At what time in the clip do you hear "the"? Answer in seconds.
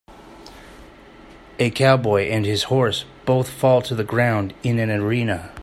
3.93-4.03